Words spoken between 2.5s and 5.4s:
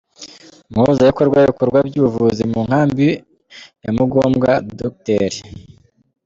mu nkambi ya Mugombwa, Dr.